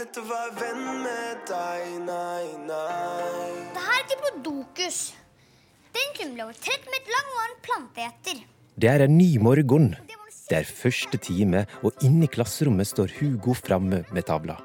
lett 0.00 0.16
å 0.16 0.22
være 0.24 0.52
venn 0.56 0.84
med 1.02 1.40
deg, 1.50 1.88
nei, 2.06 2.44
nei. 2.64 3.48
Det 3.74 3.82
her 3.84 3.98
er 3.98 4.06
Diplodocus. 4.08 5.00
Den 5.92 6.14
kunne 6.16 6.36
bli 6.36 6.44
over 6.46 6.56
30 6.56 6.88
meter 6.94 7.12
lang 7.16 7.28
og 7.34 7.40
er 7.42 7.50
en 7.50 7.60
planteeter. 7.66 8.40
Det 8.80 8.88
er 8.88 9.04
en 9.04 9.18
ny 9.18 9.28
morgen. 9.42 9.92
Det 10.48 10.56
er 10.56 10.70
første 10.70 11.20
time, 11.20 11.66
og 11.84 12.00
inne 12.06 12.24
i 12.26 12.32
klasserommet 12.32 12.88
står 12.88 13.12
Hugo 13.18 13.54
framme 13.58 14.00
med 14.08 14.26
tavla. 14.30 14.56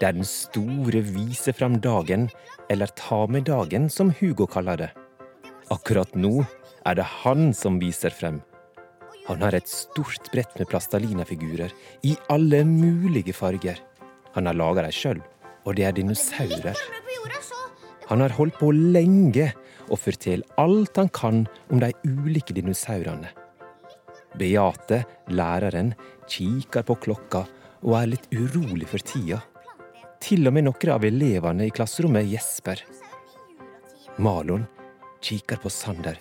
Det 0.00 0.08
er 0.08 0.18
den 0.18 0.26
store 0.28 1.00
vise 1.14 1.54
fram 1.56 1.78
dagen, 1.80 2.26
eller 2.68 2.90
ta 2.98 3.22
med 3.30 3.46
dagen, 3.48 3.86
som 3.88 4.10
Hugo 4.18 4.48
kaller 4.50 4.82
det. 4.82 4.92
Akkurat 5.72 6.10
nå 6.18 6.40
er 6.86 6.98
det 6.98 7.06
han 7.22 7.52
som 7.54 7.78
viser 7.80 8.10
frem. 8.12 8.42
Han 9.30 9.42
har 9.42 9.54
et 9.54 9.70
stort 9.70 10.26
brett 10.34 10.58
med 10.58 10.68
plastalina-figurer 10.70 11.72
i 12.06 12.16
alle 12.30 12.66
mulige 12.66 13.34
farger. 13.34 13.78
Han 14.36 14.46
har 14.48 14.56
laga 14.56 14.84
dem 14.84 14.94
sjøl, 14.94 15.22
og 15.64 15.76
det 15.78 15.86
er 15.88 15.96
dinosaurer. 15.96 16.76
Han 18.06 18.22
har 18.22 18.34
holdt 18.36 18.58
på 18.60 18.70
lenge 18.70 19.48
og 19.88 19.98
forteller 19.98 20.46
alt 20.60 21.00
han 21.00 21.10
kan 21.14 21.42
om 21.72 21.82
de 21.82 21.90
ulike 22.06 22.54
dinosaurene. 22.54 23.32
Beate, 24.36 25.02
læreren, 25.32 25.94
kikker 26.28 26.84
på 26.86 26.98
klokka 27.02 27.46
og 27.82 27.96
er 27.98 28.12
litt 28.12 28.28
urolig 28.34 28.88
for 28.90 29.02
tida. 29.02 29.40
Til 30.22 30.48
og 30.48 30.56
med 30.56 30.66
noen 30.66 30.92
av 30.92 31.04
elevene 31.06 31.66
i 31.66 31.74
klasserommet 31.74 32.28
gjesper. 32.28 32.82
Malon 34.22 34.66
kikker 35.24 35.60
på 35.62 35.72
Sander 35.72 36.18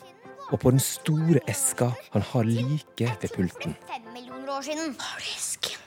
og 0.52 0.60
på 0.62 0.72
den 0.72 0.84
store 0.84 1.42
eska 1.50 1.92
han 2.14 2.26
har 2.34 2.48
like 2.48 3.10
ved 3.22 3.34
pulten. 3.34 3.76
Fem 3.90 4.14
millioner 4.14 4.58
år 4.58 4.70
siden. 4.70 4.96
Har 5.00 5.20
du 5.20 5.32
esken? 5.36 5.85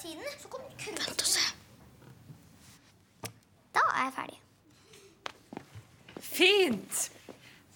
Juratiden 0.00 0.40
så 0.40 0.48
kom 0.48 0.60
kunst. 0.80 1.08
Vent 1.08 1.20
og 1.20 1.28
se. 1.28 1.46
Da 3.74 3.82
er 3.92 4.06
jeg 4.06 4.14
ferdig. 4.16 4.38
Fint! 6.20 7.08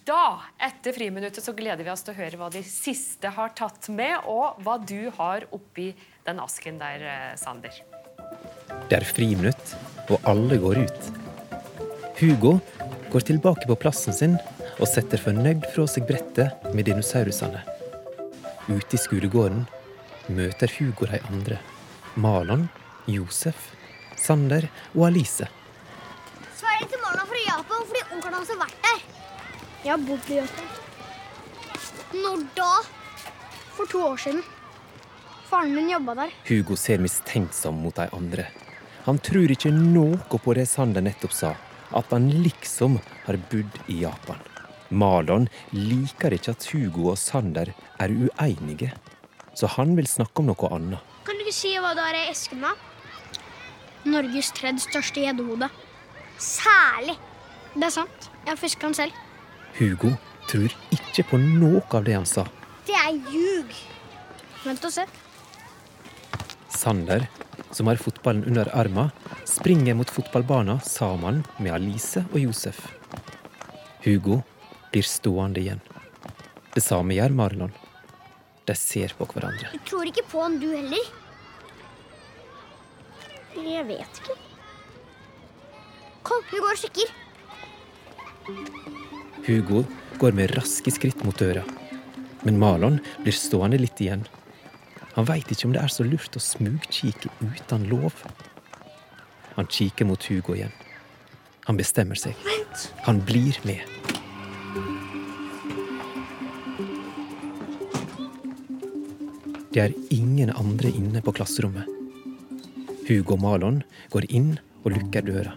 Da, 0.05 0.41
etter 0.61 0.93
friminuttet, 0.93 1.45
så 1.45 1.55
gleder 1.57 1.85
vi 1.85 1.93
oss 1.93 2.05
til 2.05 2.13
å 2.13 2.19
høre 2.19 2.37
hva 2.41 2.51
de 2.53 2.61
siste 2.65 3.31
har 3.33 3.55
tatt 3.57 3.89
med, 3.89 4.19
og 4.29 4.61
hva 4.65 4.77
du 4.81 5.11
har 5.17 5.47
oppi 5.53 5.95
den 6.27 6.41
asken 6.41 6.81
der, 6.81 7.05
eh, 7.09 7.37
Sander. 7.41 7.73
Det 8.89 8.99
er 8.99 9.05
friminutt, 9.09 9.77
og 10.09 10.21
alle 10.29 10.61
går 10.61 10.85
ut. 10.85 11.11
Hugo 12.21 12.59
går 13.13 13.29
tilbake 13.33 13.69
på 13.69 13.79
plassen 13.81 14.13
sin 14.13 14.37
og 14.79 14.89
setter 14.89 15.21
fornøyd 15.21 15.65
fra 15.73 15.87
seg 15.89 16.07
brettet 16.09 16.69
med 16.75 16.85
dinosaurusene. 16.89 17.65
Ute 18.69 18.97
i 18.97 19.01
skolegården 19.01 19.65
møter 20.29 20.73
Hugo 20.79 21.09
de 21.09 21.21
andre. 21.31 21.61
Malon, 22.15 22.69
Josef, 23.11 23.73
Sander 24.17 24.69
og 24.95 25.09
Alice. 25.09 25.47
Sverre 26.55 26.87
til 26.87 27.01
Malon 27.03 27.27
fra 27.27 27.41
Japan 27.43 27.87
fordi 27.89 28.03
onkelen 28.15 28.37
hans 28.39 28.53
har 28.53 28.61
vært 28.61 28.77
der. 28.85 29.01
Jeg 29.85 29.93
har 29.93 30.05
bodd 30.07 30.31
i 30.31 30.39
Japan 30.39 30.69
Når 32.15 32.45
da? 32.57 32.73
for 33.75 33.91
to 33.91 34.03
år 34.07 34.21
siden. 34.23 34.43
Faren 35.51 35.75
min 35.75 35.91
jobba 35.91 36.15
der. 36.15 36.35
Hugo 36.47 36.77
ser 36.79 37.03
mistenksom 37.03 37.83
mot 37.83 37.97
de 37.99 38.07
andre. 38.15 38.47
Han 39.05 39.19
tror 39.19 39.51
ikke 39.51 39.73
noe 39.75 40.39
på 40.39 40.55
det 40.55 40.69
Sander 40.71 41.03
nettopp 41.05 41.35
sa, 41.35 41.51
at 41.91 42.13
han 42.15 42.31
liksom 42.31 43.01
har 43.27 43.41
bodd 43.51 43.81
i 43.91 43.99
Japan. 44.05 44.39
Malon 44.95 45.49
liker 45.75 46.37
ikke 46.37 46.55
at 46.55 46.69
Hugo 46.71 47.11
og 47.11 47.19
Sander 47.19 47.75
er 47.75 48.15
uenige, 48.15 48.93
så 49.59 49.67
han 49.75 49.97
vil 49.99 50.07
snakke 50.07 50.41
om 50.41 50.53
noe 50.53 50.71
annet. 50.71 51.14
Si 51.55 51.71
hva 51.79 51.93
du 51.95 52.03
har 52.03 52.17
i 52.19 52.27
esken, 52.33 52.65
da? 52.65 52.73
Norges 54.11 54.51
tredje 54.57 54.89
største 54.89 55.23
gjeddehode. 55.23 55.69
Særlig. 56.41 57.15
Det 57.75 57.87
er 57.87 57.95
sant. 57.95 58.29
Jeg 58.43 58.51
har 58.51 58.61
fiska 58.61 58.89
den 58.89 58.97
selv. 58.99 59.21
Hugo 59.79 60.11
tror 60.51 60.75
ikke 60.95 61.25
på 61.31 61.39
noe 61.41 61.83
av 61.95 62.05
det 62.07 62.17
han 62.19 62.27
sa. 62.29 62.45
Det 62.89 62.97
er 62.99 63.15
ljug. 63.31 63.71
Vent 64.65 64.85
og 64.89 64.95
se. 64.97 65.07
Sander, 66.75 67.29
som 67.71 67.89
har 67.89 68.03
fotballen 68.03 68.45
under 68.51 68.69
armen, 68.75 69.13
springer 69.49 69.97
mot 69.97 70.11
fotballbanen 70.11 70.83
sammen 70.85 71.45
med 71.63 71.75
Alice 71.77 72.27
og 72.33 72.39
Josef. 72.43 72.83
Hugo 74.05 74.43
blir 74.93 75.07
stående 75.07 75.63
igjen. 75.63 75.83
Det 76.75 76.83
samme 76.83 77.15
gjør 77.15 77.35
Marlon. 77.39 77.75
De 78.67 78.75
ser 78.79 79.15
på 79.17 79.29
hverandre. 79.31 79.71
Du 79.71 79.87
tror 79.87 80.09
ikke 80.11 80.27
på 80.29 80.43
han, 80.43 80.59
du 80.59 80.73
heller? 80.75 81.13
Jeg 83.55 83.87
vet 83.87 84.21
ikke. 84.21 84.37
Kom, 86.25 86.43
vi 86.51 86.61
går 86.63 86.73
og 86.73 86.81
sjekker. 86.81 87.13
Hugo 89.45 89.85
går 90.19 90.37
med 90.37 90.55
raske 90.57 90.93
skritt 90.95 91.21
mot 91.25 91.37
døra, 91.39 91.63
men 92.45 92.59
Malon 92.61 92.99
blir 93.23 93.37
stående 93.37 93.79
litt 93.81 94.01
igjen. 94.01 94.25
Han 95.15 95.29
veit 95.29 95.51
ikke 95.53 95.69
om 95.69 95.75
det 95.77 95.83
er 95.85 95.93
så 95.93 96.07
lurt 96.07 96.35
å 96.35 96.43
smugkikke 96.43 97.31
uten 97.45 97.87
lov. 97.91 98.25
Han 99.55 99.71
kikker 99.71 100.09
mot 100.09 100.25
Hugo 100.27 100.57
igjen. 100.57 100.75
Han 101.69 101.79
bestemmer 101.79 102.19
seg. 102.19 102.35
Han 103.07 103.23
blir 103.25 103.61
med. 103.65 103.85
Det 109.75 109.83
er 109.83 109.95
ingen 110.15 110.51
andre 110.55 110.91
inne 110.91 111.23
på 111.23 111.35
klasserommet. 111.35 111.94
Hugo 113.05 113.37
Malon 113.37 113.83
går 114.09 114.25
inn 114.33 114.55
og 114.81 114.95
lukker 114.95 115.27
døra. 115.27 115.53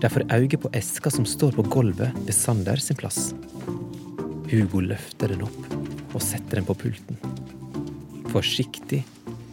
De 0.00 0.08
får 0.12 0.26
øye 0.32 0.58
på 0.60 0.70
eska 0.76 1.08
som 1.12 1.24
står 1.28 1.54
på 1.56 1.64
gulvet 1.72 2.12
ved 2.26 2.36
Sander 2.36 2.80
sin 2.80 2.98
plass. 3.00 3.30
Hugo 4.50 4.82
løfter 4.84 5.32
den 5.32 5.46
opp 5.46 6.12
og 6.12 6.20
setter 6.20 6.60
den 6.60 6.68
på 6.68 6.76
pulten. 6.76 7.16
Forsiktig 8.34 9.00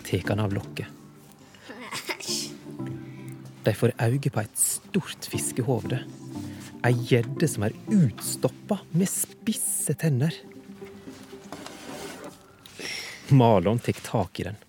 tar 0.03 0.27
han 0.27 0.43
av 0.43 0.57
lokket. 0.57 0.91
De 3.63 3.75
får 3.75 3.95
øye 4.03 4.31
på 4.31 4.43
et 4.43 4.59
stort 4.59 5.31
fiskehovde. 5.31 6.03
Ei 6.83 6.93
gjedde 7.07 7.47
som 7.47 7.63
er 7.67 7.79
utstoppa 7.87 8.81
med 8.91 9.07
spisse 9.11 9.95
tenner. 9.99 10.35
Malon 13.31 13.79
tar 13.79 14.03
tak 14.03 14.39
i 14.39 14.51
den. 14.51 14.63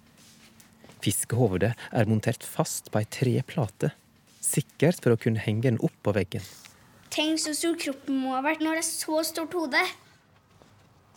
Fiskehovedet 1.05 1.75
er 1.95 2.11
montert 2.11 2.45
fast 2.47 2.91
på 2.93 3.01
ei 3.01 3.07
treplate, 3.13 3.93
sikkert 4.43 5.03
for 5.03 5.15
å 5.15 5.21
kunne 5.21 5.43
henge 5.43 5.69
den 5.69 5.81
opp 5.85 5.95
på 6.03 6.15
veggen. 6.17 6.45
Tenk 7.15 7.41
så 7.41 7.55
stor 7.57 7.79
kroppen 7.81 8.19
må 8.21 8.35
ha 8.37 8.43
vært 8.45 8.63
når 8.65 8.79
det 8.79 8.85
er 8.85 8.89
så 8.89 9.23
stort 9.27 9.55
hode. 9.57 9.81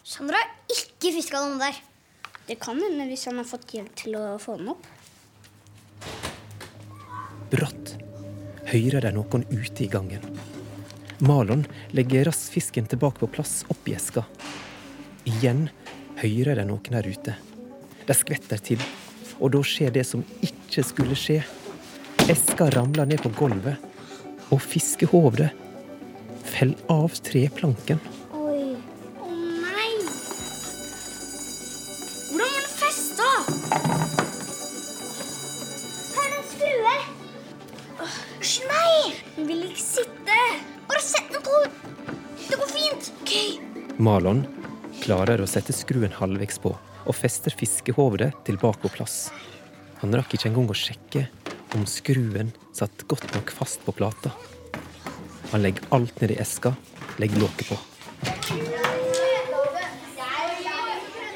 Sandra 0.08 0.40
har 0.40 0.54
ikke 0.72 1.14
fiska 1.18 1.42
noen 1.42 1.62
der. 1.62 1.78
Det 2.48 2.58
kan 2.62 2.80
hende 2.82 3.06
hvis 3.10 3.28
han 3.30 3.38
har 3.40 3.48
fått 3.48 3.74
hjelp 3.76 3.94
til 4.00 4.18
å 4.18 4.38
få 4.42 4.58
den 4.60 4.72
opp. 4.74 4.88
Brått 7.52 7.96
hører 8.72 9.04
de 9.04 9.12
noen 9.18 9.46
ute 9.52 9.86
i 9.86 9.90
gangen. 9.92 10.24
Malon 11.22 11.66
legger 11.94 12.26
rassfisken 12.30 12.88
tilbake 12.90 13.22
på 13.22 13.30
plass 13.36 13.62
oppi 13.70 13.94
eska. 13.94 14.24
Igjen 15.30 15.68
hører 16.22 16.58
de 16.58 16.66
noen 16.66 16.98
her 16.98 17.06
ute. 17.06 17.36
De 18.08 18.16
skvetter 18.18 18.64
til, 18.64 18.82
og 19.42 19.52
da 19.56 19.62
skjer 19.66 19.94
det 19.96 20.06
som 20.06 20.22
ikke 20.46 20.84
skulle 20.86 21.18
skje. 21.18 21.42
Eska 22.30 22.70
ramler 22.76 23.10
ned 23.10 23.24
på 23.24 23.32
gulvet, 23.40 23.82
og 24.54 24.62
fiskehovedet 24.62 25.50
faller 26.46 26.78
av 26.94 27.16
treplanken. 27.26 28.02
Oi. 28.38 28.76
Å 29.18 29.30
nei! 29.34 29.90
Hvordan 32.30 32.52
var 32.54 32.62
den 32.62 32.70
festa? 32.76 33.30
Her 36.14 36.28
er 36.28 36.38
en 36.38 36.48
skrue. 36.52 36.96
Nei! 38.70 38.94
Den 39.36 39.50
vil 39.50 39.66
ikke 39.72 39.86
sitte. 39.88 40.40
Bare 40.92 41.04
sett 41.06 41.34
den 41.34 41.44
på. 41.46 41.58
Det 42.46 42.62
går 42.62 42.74
fint. 42.78 43.12
Malon 44.02 44.46
klarer 45.02 45.42
å 45.42 45.50
sette 45.50 45.74
skruen 45.74 46.14
halvveis 46.14 46.58
på 46.62 46.76
og 47.06 47.16
fester 47.18 47.54
fiskehovedet 47.56 48.32
tilbake 48.48 48.82
på 48.84 48.92
plass. 48.94 49.30
Han 50.02 50.16
rakk 50.18 50.36
ikke 50.36 50.50
engang 50.50 50.72
å 50.72 50.78
sjekke 50.78 51.28
om 51.78 51.86
skruen 51.88 52.52
satt 52.76 53.06
godt 53.08 53.30
nok 53.36 53.54
fast 53.56 53.84
på 53.86 53.94
plata. 53.96 54.34
Han 55.52 55.64
legger 55.64 55.88
alt 55.96 56.22
ned 56.22 56.34
i 56.36 56.40
eska, 56.42 56.74
legger 57.22 57.44
låket 57.44 57.72
på. 57.72 57.80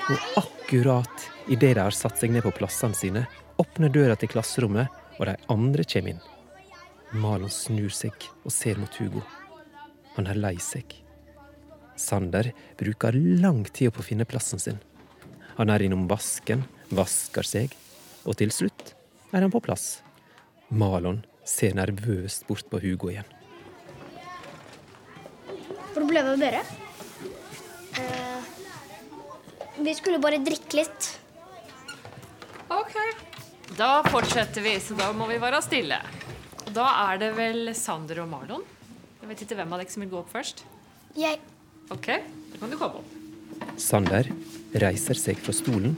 Og 0.06 0.44
akkurat 0.44 1.30
idet 1.48 1.76
de 1.76 1.82
har 1.82 1.96
satt 1.96 2.20
seg 2.20 2.34
ned 2.34 2.46
på 2.46 2.54
plassene 2.56 2.98
sine, 2.98 3.26
åpner 3.62 3.92
døra 3.94 4.16
til 4.20 4.32
klasserommet, 4.32 4.90
og 5.20 5.30
de 5.30 5.36
andre 5.52 5.86
kommer 5.88 6.16
inn. 6.16 6.24
Malon 7.16 7.52
snur 7.54 7.94
seg 7.94 8.28
og 8.44 8.52
ser 8.52 8.80
mot 8.82 8.98
Hugo. 9.00 9.24
Han 10.18 10.28
er 10.32 10.40
lei 10.40 10.56
seg. 10.64 10.90
Sander 11.96 12.52
bruker 12.80 13.16
lang 13.16 13.64
tid 13.72 13.94
på 13.96 14.04
å 14.04 14.08
finne 14.08 14.28
plassen 14.28 14.60
sin. 14.60 14.82
Han 15.56 15.72
er 15.72 15.86
innom 15.86 16.08
vasken, 16.12 16.66
vasker 16.92 17.48
seg, 17.48 17.76
og 18.28 18.36
til 18.40 18.52
slutt 18.52 18.92
er 19.32 19.46
han 19.46 19.54
på 19.54 19.62
plass. 19.64 20.02
Malon 20.70 21.22
ser 21.48 21.76
nervøst 21.78 22.48
bort 22.50 22.68
på 22.72 22.82
Hugo 22.84 23.12
igjen. 23.14 23.30
Hvor 25.94 26.04
ble 26.10 26.24
det 26.26 26.34
av 26.34 26.42
dere? 26.42 26.64
Eh, 28.02 28.50
vi 29.86 29.94
skulle 29.96 30.20
bare 30.20 30.42
drikke 30.44 30.82
litt. 30.82 31.10
Ok. 32.74 32.98
Da 33.80 34.04
fortsetter 34.12 34.64
vi, 34.66 34.76
så 34.84 34.98
da 35.00 35.12
må 35.16 35.28
vi 35.32 35.40
være 35.42 35.62
stille. 35.64 36.02
Da 36.76 36.86
er 37.08 37.22
det 37.22 37.32
vel 37.38 37.72
Sander 37.78 38.26
og 38.26 38.32
Marlon. 38.32 38.66
Jeg 39.22 39.32
vet 39.32 39.46
ikke 39.46 39.58
hvem 39.62 39.72
av 39.76 39.82
dere 39.82 39.94
som 39.94 40.04
vil 40.04 40.12
gå 40.12 40.20
opp 40.20 40.34
først. 40.36 40.66
Jeg 41.16 41.40
Ok, 41.94 42.08
da 42.10 42.58
kan 42.58 42.72
du 42.72 42.80
komme 42.82 42.98
opp. 43.04 43.12
Sander 43.78 44.28
reiser 44.80 45.18
seg 45.20 45.40
fra 45.42 45.54
stolen, 45.56 45.96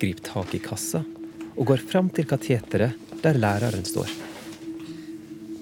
griper 0.00 0.24
tak 0.26 0.54
i 0.54 0.60
kassa 0.62 1.02
og 1.52 1.66
går 1.68 1.82
fram 1.86 2.08
til 2.14 2.26
kateteret 2.28 2.98
der 3.22 3.38
læreren 3.38 3.84
står. 3.86 4.10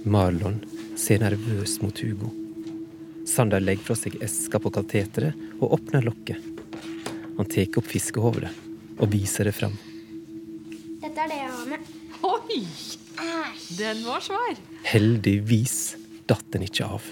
Marlon 0.08 0.60
ser 0.96 1.20
nervøs 1.20 1.78
mot 1.82 1.98
Hugo. 2.00 2.30
Sander 3.28 3.60
legger 3.60 3.90
fra 3.90 3.98
seg 3.98 4.16
eska 4.24 4.60
på 4.62 4.72
kateteret 4.72 5.36
og 5.60 5.76
åpner 5.76 6.04
lokket. 6.06 6.40
Han 7.36 7.48
tar 7.48 7.78
opp 7.80 7.88
fiskehovedet 7.88 8.52
og 9.00 9.12
viser 9.12 9.48
det 9.48 9.54
fram. 9.56 9.76
Dette 11.00 11.20
er 11.24 11.30
det 11.30 11.38
jeg 11.40 11.52
har 11.56 11.68
med. 11.68 11.92
Oi! 12.26 12.62
Den 13.76 14.02
var 14.04 14.24
svær. 14.24 14.56
Heldigvis 14.88 15.76
datt 16.28 16.46
den 16.52 16.64
ikke 16.66 16.88
av. 16.88 17.04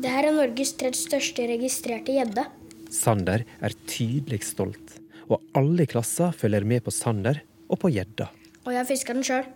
Det 0.00 0.08
her 0.12 0.30
er 0.30 0.36
Norges 0.36 0.72
tredje 0.80 1.02
største 1.02 1.44
registrerte 1.48 2.16
gjedde. 2.16 2.46
Sander 2.90 3.44
er 3.62 3.76
tydelig 3.86 4.42
stolt, 4.48 4.96
og 5.30 5.38
alle 5.56 5.86
i 5.86 5.90
klassa 5.90 6.32
følger 6.34 6.66
med 6.66 6.82
på 6.84 6.92
Sander 6.94 7.38
og 7.70 7.78
på 7.82 7.92
gjedda. 7.94 8.26
Og 8.66 8.74
jeg 8.74 8.88
fisker 8.88 9.16
den 9.16 9.26
sjøl. 9.26 9.46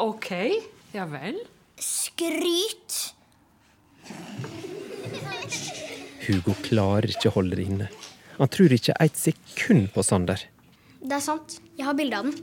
Ok, 0.00 0.30
ja 0.94 1.06
vel. 1.10 1.38
Skryt! 1.80 3.14
Hugo 6.26 6.54
klarer 6.66 7.10
ikke 7.10 7.30
å 7.30 7.36
holde 7.38 7.58
det 7.58 7.66
inne. 7.70 7.88
Han 8.40 8.50
tror 8.52 8.74
ikke 8.74 8.96
et 9.02 9.18
sekund 9.18 9.90
på 9.94 10.04
Sander. 10.06 10.42
Det 11.00 11.16
er 11.16 11.24
sant. 11.24 11.58
Jeg 11.78 11.86
har 11.86 11.96
bilde 11.96 12.18
av 12.18 12.28
den. 12.28 12.36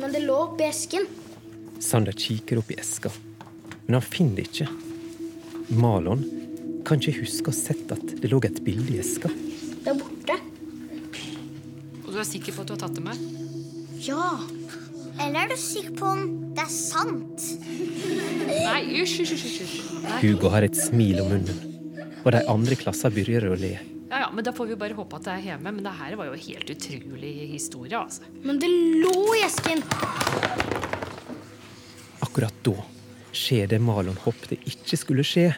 Men 0.00 0.14
det 0.14 0.24
lå 0.24 0.36
oppi 0.48 0.64
esken. 0.66 1.06
Sander 1.80 2.16
kikker 2.16 2.60
opp 2.60 2.72
i 2.72 2.80
eska, 2.80 3.12
men 3.86 3.96
han 3.98 4.04
finner 4.04 4.40
det 4.40 4.48
ikke. 4.50 4.68
Malon 5.80 6.24
kan 6.90 6.98
ikke 6.98 7.20
huske 7.22 7.46
å 7.46 7.52
ha 7.52 7.54
sett 7.54 7.92
at 7.94 8.16
det 8.18 8.30
lå 8.32 8.40
et 8.48 8.56
bilde 8.66 8.96
i 8.96 8.98
eska. 8.98 9.30
Det 9.30 9.92
er 9.92 9.98
borte. 9.98 10.34
Og 12.02 12.08
du 12.10 12.18
er 12.18 12.26
sikker 12.26 12.56
på 12.56 12.64
at 12.64 12.70
du 12.70 12.74
har 12.74 12.80
tatt 12.82 12.96
det 12.98 13.04
med? 13.04 13.20
Ja. 14.02 14.32
Eller 15.20 15.44
er 15.44 15.52
du 15.52 15.60
sikker 15.60 15.94
på 16.00 16.08
om 16.08 16.24
det 16.56 16.64
er 16.64 16.72
sant? 16.72 17.46
Nei, 18.50 18.80
hysj, 18.96 19.20
hysj, 19.22 19.36
hysj. 19.38 19.78
Hugo 20.24 20.50
har 20.50 20.66
et 20.66 20.74
smil 20.74 21.22
om 21.22 21.30
munnen, 21.30 21.62
og 22.24 22.34
de 22.34 22.42
andre 22.50 22.74
i 22.74 22.80
klassa 22.80 23.12
begynner 23.12 23.52
å 23.52 23.60
le. 23.60 23.76
Ja, 24.10 24.24
ja, 24.24 24.28
men 24.34 24.42
Da 24.42 24.50
får 24.50 24.72
vi 24.72 24.80
bare 24.80 24.98
håpe 24.98 25.20
at 25.20 25.28
det 25.28 25.34
er 25.36 25.48
hjemme. 25.52 25.70
Men 25.70 25.86
det 25.86 25.94
her 25.94 26.18
var 26.18 26.26
jo 26.26 26.34
en 26.34 26.42
helt 26.42 26.74
utrolig 26.74 27.34
historie. 27.52 27.94
altså. 27.94 28.26
Men 28.42 28.58
det 28.58 28.66
lå 28.74 29.14
i 29.38 29.44
esken. 29.46 29.84
Akkurat 32.26 32.62
da 32.66 32.74
skjer 33.30 33.70
det 33.70 33.78
Malon 33.78 34.18
håpte 34.26 34.58
ikke 34.66 34.98
skulle 34.98 35.22
skje. 35.22 35.52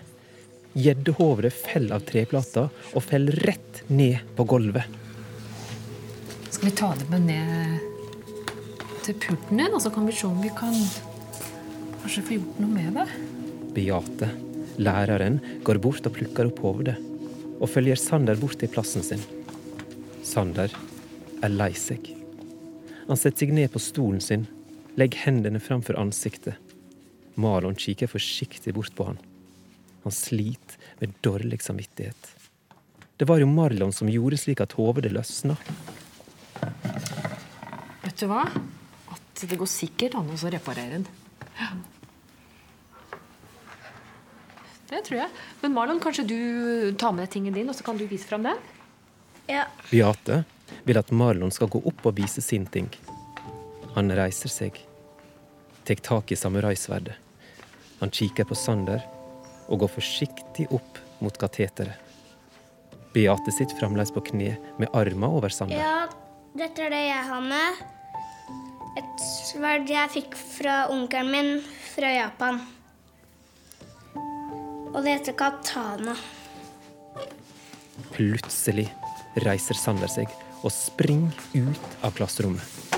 Gjeddehovedet 0.72 1.52
faller 1.52 1.98
av 1.98 2.04
treplata 2.08 2.68
og 2.92 3.04
faller 3.04 3.36
rett 3.44 3.82
ned 3.92 4.22
på 4.36 4.46
gulvet. 4.48 4.86
Skal 6.48 6.70
vi 6.70 6.76
ta 6.78 6.92
det 6.96 7.08
med 7.10 7.26
ned 7.28 7.88
til 9.02 9.18
pulten 9.20 9.60
din, 9.60 9.74
og 9.74 9.82
så 9.82 9.90
kan 9.92 10.06
vi 10.06 10.14
se 10.16 10.28
om 10.28 10.40
vi 10.40 10.52
kan 10.56 10.72
kanskje 12.02 12.24
få 12.24 12.36
gjort 12.38 12.62
noe 12.62 12.72
med 12.72 12.96
det? 12.96 13.06
Beate, 13.76 14.28
læreren, 14.80 15.40
går 15.66 15.80
bort 15.82 16.06
og 16.08 16.16
plukker 16.16 16.48
opp 16.48 16.62
hovedet, 16.64 16.96
og 17.58 17.68
følger 17.70 18.00
Sander 18.00 18.38
bort 18.40 18.60
til 18.62 18.70
plassen 18.72 19.04
sin. 19.04 19.22
Sander 20.24 20.72
er 21.42 21.52
lei 21.52 21.72
seg. 21.76 22.12
Han 23.08 23.18
setter 23.18 23.44
seg 23.44 23.56
ned 23.56 23.72
på 23.74 23.82
stolen 23.82 24.22
sin, 24.24 24.46
legger 24.96 25.26
hendene 25.26 25.60
framfor 25.60 25.98
ansiktet. 26.00 26.56
Malon 27.34 27.76
kikker 27.76 28.10
forsiktig 28.12 28.74
bort 28.76 28.94
på 28.96 29.10
han. 29.10 29.20
Han 30.02 30.12
sliter 30.12 30.78
med 31.00 31.14
dårlig 31.20 31.62
samvittighet. 31.62 32.34
Det 33.16 33.28
var 33.28 33.38
jo 33.38 33.46
Marlon 33.46 33.92
som 33.94 34.08
gjorde 34.10 34.38
slik 34.40 34.60
at 34.64 34.74
hovedet 34.74 35.12
løsna. 35.14 35.56
Vet 38.02 38.18
du 38.18 38.26
hva? 38.30 38.44
At 39.14 39.44
det 39.46 39.58
går 39.60 39.70
sikkert 39.70 40.16
an 40.18 40.30
å 40.32 40.50
reparere 40.50 40.98
den. 40.98 41.06
Ja. 41.58 41.70
Det 44.92 45.04
tror 45.06 45.20
jeg. 45.22 45.30
Men 45.62 45.72
Marlon, 45.76 46.02
kanskje 46.02 46.26
du 46.28 46.38
tar 46.98 47.14
med 47.14 47.24
deg 47.24 47.32
tingen 47.32 47.54
din, 47.56 47.70
og 47.70 47.78
så 47.78 47.86
kan 47.86 47.96
du 47.96 48.04
vise 48.10 48.28
fram 48.28 48.44
den? 48.44 48.58
Ja. 49.48 49.64
Beate 49.88 50.42
vil 50.84 50.98
at 50.98 51.14
Marlon 51.14 51.54
skal 51.54 51.70
gå 51.72 51.80
opp 51.88 52.06
og 52.10 52.18
vise 52.18 52.42
sin 52.44 52.66
ting. 52.66 52.90
Han 53.94 54.10
reiser 54.12 54.50
seg, 54.52 54.76
tar 55.86 56.02
tak 56.04 56.32
i 56.32 56.38
samuraisverdet. 56.38 57.16
Han 58.02 58.10
kikker 58.10 58.48
på 58.50 58.58
Sander 58.58 59.04
og 59.72 59.82
går 59.82 59.92
forsiktig 59.96 60.68
opp 60.74 61.00
mot 61.24 61.36
kateteret. 61.40 61.96
Beate 63.12 63.52
sitter 63.52 63.76
fremdeles 63.76 64.12
på 64.12 64.22
kne 64.30 64.54
med 64.80 64.92
armer 64.96 65.34
over 65.40 65.52
Sander. 65.52 65.76
ja, 65.76 66.06
dette 66.56 66.86
er 66.86 66.92
det 66.92 67.02
jeg 67.06 67.24
har 67.28 67.42
med. 67.44 67.82
Et 69.00 69.26
sverd 69.48 69.88
jeg 69.88 70.12
fikk 70.12 70.36
fra 70.36 70.86
onkelen 70.92 71.32
min 71.32 71.50
fra 71.94 72.12
Japan. 72.12 72.60
Og 74.92 75.00
det 75.00 75.16
heter 75.16 75.36
katana. 75.36 76.16
Plutselig 78.12 78.90
reiser 79.44 79.78
Sander 79.80 80.12
seg 80.12 80.28
og 80.62 80.72
springer 80.72 81.32
ut 81.56 82.00
av 82.04 82.12
klasserommet. 82.16 82.91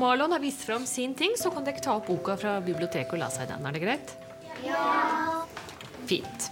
Marlon 0.00 0.32
har 0.32 0.38
vist 0.40 0.62
fram 0.62 0.86
sin 0.86 1.14
ting, 1.14 1.34
så 1.36 1.50
kan 1.50 1.64
dere 1.64 1.80
ta 1.84 1.98
opp 1.98 2.06
boka 2.08 2.32
fra 2.40 2.54
biblioteket 2.64 3.12
og 3.12 3.20
lese 3.20 3.42
i 3.44 3.48
den. 3.50 3.66
Er 3.68 3.74
det 3.76 3.80
greit? 3.82 4.12
Ja. 4.64 4.84
Fint. 6.08 6.46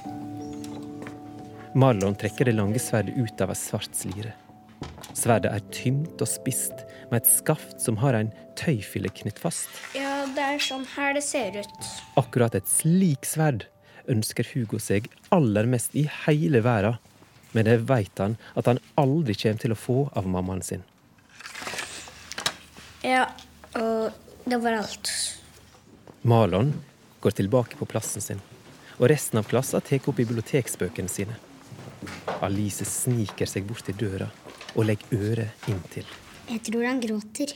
Marlon 1.72 2.18
trekker 2.20 2.44
det 2.44 2.52
lange 2.58 2.82
sverdet 2.82 3.16
ut 3.16 3.40
av 3.40 3.54
ei 3.54 3.56
svart 3.56 3.96
slire. 3.96 4.34
Sverdet 5.16 5.54
er 5.54 5.64
tynt 5.72 6.20
og 6.20 6.28
spist, 6.28 6.84
med 7.08 7.22
et 7.22 7.30
skaft 7.30 7.80
som 7.80 7.96
har 8.02 8.18
en 8.18 8.28
tøyfille 8.60 9.08
knytt 9.22 9.40
fast. 9.40 9.72
Ja, 9.96 10.26
det 10.36 10.44
er 10.44 10.60
sånn 10.60 10.84
her 10.98 11.16
det 11.16 11.24
ser 11.24 11.56
ut. 11.56 11.90
Akkurat 12.20 12.58
et 12.58 12.68
slik 12.68 13.24
sverd 13.24 13.64
ønsker 14.12 14.44
Hugo 14.52 14.76
seg 14.76 15.08
aller 15.32 15.64
mest 15.64 15.96
i 15.96 16.04
hele 16.26 16.60
verden. 16.68 17.00
Men 17.56 17.64
det 17.64 17.80
veit 17.88 18.20
han 18.20 18.36
at 18.60 18.68
han 18.68 18.84
aldri 19.00 19.32
kommer 19.40 19.64
til 19.64 19.72
å 19.72 19.82
få 19.88 19.98
av 20.12 20.28
mammaen 20.28 20.60
sin. 20.60 20.84
Ja, 23.02 23.28
og 23.76 24.48
det 24.48 24.60
var 24.62 24.78
alt. 24.80 25.10
Malon 26.22 26.72
går 27.20 27.30
tilbake 27.30 27.76
på 27.76 27.88
plassen 27.88 28.24
sin, 28.24 28.40
og 28.98 29.08
resten 29.12 29.40
av 29.40 29.48
klassen 29.50 29.84
tar 29.84 30.08
opp 30.08 30.16
biblioteksbøkene 30.18 31.12
sine. 31.12 31.36
Alice 32.40 32.86
sniker 32.86 33.50
seg 33.50 33.66
bort 33.68 33.84
til 33.86 33.96
døra 33.98 34.30
og 34.74 34.86
legger 34.86 35.18
øret 35.18 35.68
inntil. 35.70 36.06
Jeg 36.48 36.62
tror 36.68 36.86
han 36.86 37.00
gråter. 37.02 37.52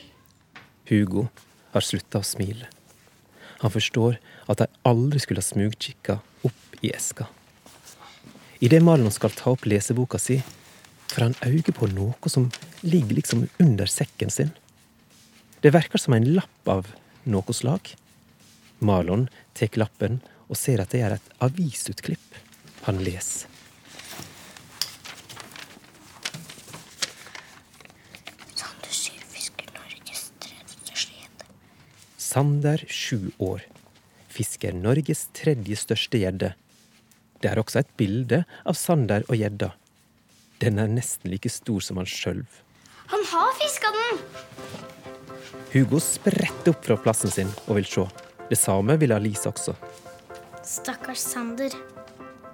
Hugo 0.90 1.28
har 1.73 1.87
slutta 1.87 2.21
å 2.21 2.26
smile. 2.26 2.69
Han 3.62 3.71
forstår 3.71 4.19
at 4.50 4.59
de 4.59 4.66
aldri 4.88 5.23
skulle 5.23 5.40
ha 5.40 5.47
smugkikka 5.47 6.19
opp 6.49 6.83
i 6.83 6.90
eska. 6.90 7.28
Idet 8.62 8.83
Marlon 8.83 9.14
skal 9.14 9.35
ta 9.35 9.52
opp 9.54 9.64
leseboka 9.66 10.19
si, 10.23 10.40
får 11.12 11.28
han 11.28 11.38
øye 11.47 11.75
på 11.75 11.88
noe 11.95 12.31
som 12.31 12.50
ligger 12.83 13.19
liksom 13.19 13.47
under 13.62 13.90
sekken 13.90 14.31
sin. 14.31 14.52
Det 15.62 15.71
verker 15.71 15.99
som 15.99 16.14
en 16.16 16.25
lapp 16.35 16.69
av 16.69 16.88
noe 17.31 17.54
slag. 17.54 17.92
Marlon 18.83 19.28
tar 19.54 19.76
lappen 19.78 20.16
og 20.50 20.59
ser 20.59 20.81
at 20.83 20.90
det 20.90 21.02
er 21.07 21.12
et 21.14 21.28
avisutklipp. 21.47 22.38
Han 22.88 22.99
leser. 23.07 23.47
Sander 28.59 28.90
Sylfisker, 28.90 29.69
Norges 29.76 30.25
tredje 30.42 30.97
gjedde. 30.99 31.47
Sander, 32.19 32.83
sju 32.90 33.31
år, 33.38 33.62
fisker 34.35 34.75
Norges 34.75 35.28
tredje 35.38 35.78
største 35.78 36.25
gjedde. 36.25 36.57
Det 37.38 37.52
er 37.52 37.62
også 37.62 37.85
et 37.85 37.95
bilde 38.02 38.42
av 38.66 38.75
Sander 38.75 39.23
og 39.28 39.38
gjedda. 39.38 39.71
Den 40.59 40.83
er 40.83 40.90
nesten 40.90 41.31
like 41.31 41.54
stor 41.54 41.87
som 41.87 42.02
han 42.02 42.11
sjøl. 42.11 42.42
Han 43.14 43.31
har 43.31 43.54
fiska 43.62 43.95
den! 43.95 44.26
Hugo 45.72 46.00
spretter 46.00 46.72
opp 46.75 46.84
fra 46.84 46.99
plassen 47.00 47.32
sin 47.32 47.50
og 47.66 47.78
vil 47.78 47.88
se. 47.88 48.06
Det 48.50 48.58
samme 48.61 48.99
vil 49.00 49.14
Alice 49.16 49.49
også. 49.49 49.75
Stakkars 50.62 51.25
Sander. 51.32 51.72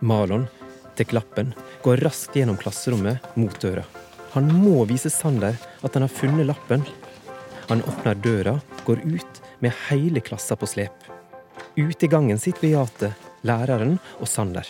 Malon 0.00 0.46
tar 0.96 1.14
lappen, 1.14 1.54
går 1.82 2.02
raskt 2.06 2.36
gjennom 2.38 2.58
klasserommet 2.58 3.36
mot 3.36 3.54
døra. 3.60 3.84
Han 4.34 4.50
må 4.54 4.84
vise 4.88 5.10
Sander 5.10 5.56
at 5.82 5.94
han 5.94 6.04
har 6.04 6.12
funnet 6.12 6.46
lappen. 6.46 6.84
Han 7.68 7.82
åpner 7.82 8.18
døra, 8.22 8.58
går 8.84 9.02
ut 9.04 9.40
med 9.58 9.74
hele 9.88 10.20
klassa 10.20 10.56
på 10.56 10.66
slep. 10.66 11.06
Ute 11.76 12.06
i 12.06 12.10
gangen 12.10 12.38
sitter 12.38 12.64
Beate, 12.64 13.12
læreren 13.46 13.98
og 14.18 14.28
Sander. 14.28 14.66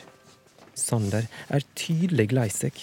Sander 0.75 1.27
er 1.49 1.67
tydelig 1.79 2.31
lei 2.33 2.49
seg. 2.53 2.77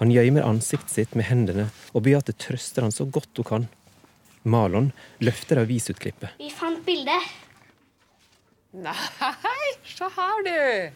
Han 0.00 0.12
gjemmer 0.12 0.46
ansiktet 0.48 0.94
sitt 0.94 1.16
med 1.18 1.28
hendene, 1.28 1.68
og 1.92 2.06
Beate 2.06 2.32
trøster 2.32 2.86
han 2.86 2.94
så 2.94 3.04
godt 3.04 3.36
hun 3.40 3.48
kan. 3.48 3.68
Malon 4.42 4.90
løfter 5.20 5.60
avisutklippet. 5.60 6.36
Vi 6.40 6.50
fant 6.54 6.80
bildet. 6.86 7.28
Nei, 8.72 8.94
se 9.84 10.08
her, 10.14 10.44
du. 10.46 10.92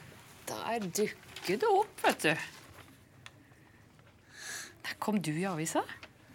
Der 0.48 0.86
dukker 0.86 1.58
det 1.60 1.68
opp, 1.68 2.04
vet 2.04 2.24
du. 2.24 2.46
Der 4.84 4.96
kom 5.02 5.20
du 5.20 5.32
i 5.34 5.46
avisa. 5.48 5.82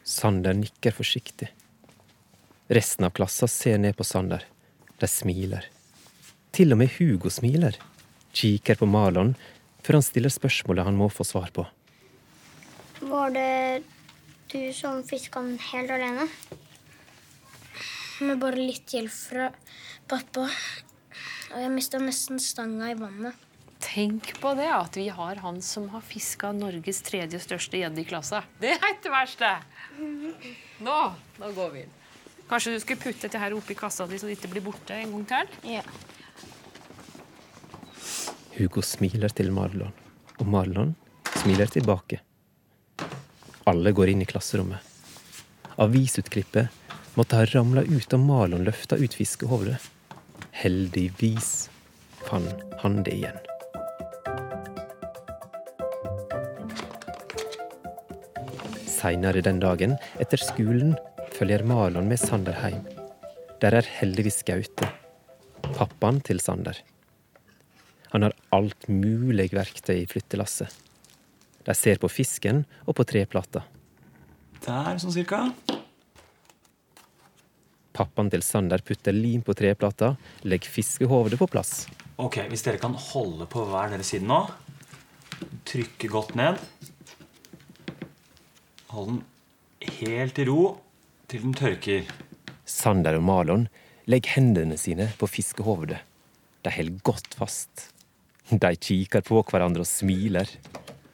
Sander 0.03 0.57
nikker 0.57 0.93
forsiktig. 0.93 1.49
Resten 2.69 3.07
av 3.07 3.13
klassa 3.17 3.47
ser 3.49 3.77
ned 3.81 3.95
på 3.97 4.05
Sander. 4.05 4.43
De 4.99 5.07
smiler. 5.09 5.65
Til 6.53 6.73
og 6.73 6.81
med 6.81 6.93
Hugo 6.97 7.31
smiler. 7.33 7.77
Kikker 8.33 8.77
på 8.77 8.89
Malon 8.89 9.35
før 9.85 9.99
han 9.99 10.05
stiller 10.05 10.33
spørsmålet 10.33 10.85
han 10.85 10.97
må 10.97 11.07
få 11.13 11.25
svar 11.25 11.49
på. 11.55 11.65
Var 12.99 13.33
det 13.33 13.83
du 14.51 14.59
som 14.75 15.01
fiska 15.07 15.41
den 15.41 15.57
helt 15.71 15.93
alene? 15.93 16.27
Med 18.19 18.39
bare 18.41 18.59
litt 18.59 18.91
hjelp 18.91 19.13
fra 19.13 19.49
pappa. 20.09 20.47
Og 21.53 21.61
jeg 21.63 21.71
mista 21.71 22.01
nesten 22.01 22.41
stanga 22.43 22.91
i 22.91 22.97
vannet. 22.99 23.45
Tenk 23.79 24.33
på 24.41 24.51
det, 24.59 24.67
at 24.67 24.97
vi 24.99 25.07
har 25.07 25.39
han 25.39 25.61
som 25.63 25.87
har 25.93 26.03
fiska 26.03 26.51
Norges 26.51 26.99
tredje 27.07 27.39
største 27.39 27.79
gjedde 27.79 28.01
i 28.03 28.07
klassa. 28.09 28.41
Det 28.59 28.73
er 28.75 28.89
ikke 28.91 29.05
det 29.05 29.13
verste. 29.13 29.51
Nå, 30.83 30.97
nå 31.39 31.51
går 31.55 31.71
vi 31.73 31.85
inn. 31.85 31.95
Kanskje 32.49 32.73
du 32.73 32.79
skulle 32.83 32.99
putte 32.99 33.27
dette 33.27 33.39
her 33.39 33.55
oppi 33.55 33.77
kassa 33.77 34.07
di 34.09 34.19
så 34.19 34.27
det 34.27 34.35
ikke 34.35 34.51
blir 34.51 34.65
borte 34.65 34.97
en 34.97 35.13
gang 35.13 35.25
til? 35.29 35.77
Ja. 35.77 35.83
Hugo 38.57 38.83
smiler 38.83 39.31
til 39.31 39.53
Marlon, 39.55 39.93
og 40.41 40.49
Marlon 40.49 40.91
smiler 41.37 41.71
tilbake. 41.71 42.19
Alle 43.69 43.93
går 43.95 44.11
inn 44.11 44.25
i 44.25 44.27
klasserommet. 44.27 44.83
Avisutklippet 45.79 46.88
måtte 47.15 47.39
ha 47.39 47.45
ramla 47.45 47.83
ut 47.87 48.09
da 48.09 48.17
Marlon 48.21 48.65
løfta 48.67 48.97
ut 48.99 49.15
fiskehodet. 49.17 49.79
Heldigvis 50.51 51.69
fant 52.27 52.63
han 52.81 53.01
det 53.05 53.15
igjen. 53.17 53.39
Seinere 58.89 59.41
den 59.45 59.61
dagen, 59.63 59.95
etter 60.19 60.41
skolen, 60.43 60.97
følger 61.35 61.63
Marlon 61.63 62.09
med 62.11 62.19
Sander 62.19 62.57
hjem. 62.59 62.83
Der 63.63 63.75
er 63.79 63.87
heldigvis 63.99 64.43
Gaute, 64.47 64.87
pappaen 65.75 66.19
til 66.23 66.39
Sander. 66.43 66.77
Han 68.11 68.25
har 68.25 68.35
alt 68.55 68.87
mulig 68.89 69.51
verktøy 69.53 70.01
i 70.01 70.07
flyttelasset. 70.09 70.71
De 71.67 71.75
ser 71.77 71.99
på 72.01 72.09
fisken 72.11 72.63
og 72.87 72.97
på 72.97 73.05
treplata. 73.07 73.61
Der, 74.65 74.97
sånn 74.99 75.13
cirka. 75.13 75.45
Pappaen 77.99 78.29
til 78.31 78.43
Sander 78.45 78.79
putter 78.85 79.11
lim 79.11 79.41
på 79.43 79.51
treplata, 79.59 80.13
legger 80.47 80.71
fiskehovedet 80.71 81.39
på 81.41 81.49
plass. 81.51 81.83
Ok, 82.19 82.39
Hvis 82.47 82.63
dere 82.63 82.79
kan 82.79 82.95
holde 82.95 83.47
på 83.47 83.65
hver 83.67 83.91
deres 83.91 84.13
side 84.13 84.27
nå. 84.27 84.39
Trykke 85.67 86.07
godt 86.11 86.33
ned. 86.39 86.59
Hold 88.91 89.11
den 89.11 89.21
helt 89.99 90.39
i 90.39 90.47
ro 90.47 90.63
til 91.27 91.43
den 91.43 91.53
tørker. 91.55 92.07
Sander 92.65 93.19
og 93.19 93.23
Malon 93.27 93.67
legger 94.09 94.39
hendene 94.39 94.79
sine 94.79 95.11
på 95.19 95.27
fiskehovedet. 95.27 95.99
De 96.63 96.71
holder 96.71 97.03
godt 97.03 97.35
fast. 97.39 97.89
De 98.49 98.75
kikker 98.75 99.23
på 99.27 99.43
hverandre 99.43 99.83
og 99.83 99.87
smiler. 99.87 100.47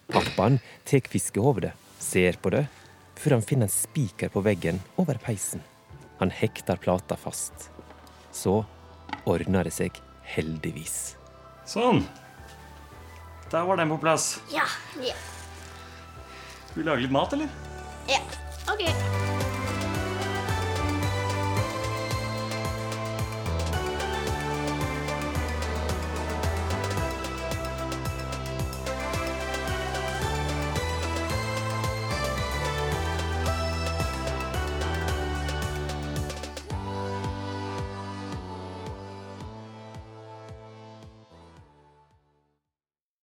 Pappaen 0.10 0.62
tar 0.86 1.06
fiskehovedet, 1.10 1.74
ser 2.00 2.38
på 2.42 2.54
det, 2.54 2.68
før 3.18 3.40
han 3.40 3.46
finner 3.46 3.70
en 3.70 3.74
spiker 3.74 4.30
på 4.30 4.46
veggen 4.46 4.82
over 5.02 5.18
peisen. 5.22 5.64
Han 6.20 6.32
hekter 6.32 6.76
plata 6.80 7.16
fast. 7.20 7.70
Så 8.32 8.64
ordner 9.26 9.64
det 9.68 9.74
seg 9.76 10.00
heldigvis. 10.36 11.16
Sånn. 11.66 12.04
Der 13.52 13.66
var 13.68 13.78
den 13.78 13.92
på 13.94 13.98
plass. 14.02 14.40
Ja. 14.54 14.66
Ja. 15.02 15.16
Skal 16.70 16.82
vi 16.82 16.88
lage 16.90 17.06
litt 17.06 17.16
mat, 17.16 17.34
eller? 17.38 17.50
ja. 18.10 18.20
OK. 18.66 19.25